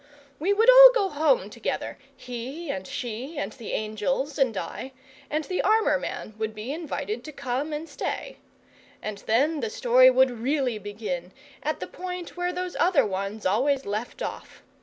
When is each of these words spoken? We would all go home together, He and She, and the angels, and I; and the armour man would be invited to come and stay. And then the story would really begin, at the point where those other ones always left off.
We 0.39 0.51
would 0.51 0.67
all 0.67 0.91
go 0.95 1.09
home 1.09 1.47
together, 1.51 1.95
He 2.17 2.71
and 2.71 2.87
She, 2.87 3.37
and 3.37 3.51
the 3.51 3.73
angels, 3.73 4.39
and 4.39 4.57
I; 4.57 4.93
and 5.29 5.43
the 5.43 5.61
armour 5.61 5.99
man 5.99 6.33
would 6.39 6.55
be 6.55 6.73
invited 6.73 7.23
to 7.23 7.31
come 7.31 7.71
and 7.71 7.87
stay. 7.87 8.37
And 9.03 9.19
then 9.27 9.59
the 9.59 9.69
story 9.69 10.09
would 10.09 10.31
really 10.31 10.79
begin, 10.79 11.33
at 11.61 11.79
the 11.79 11.85
point 11.85 12.35
where 12.35 12.51
those 12.51 12.75
other 12.79 13.05
ones 13.05 13.45
always 13.45 13.85
left 13.85 14.23
off. 14.23 14.63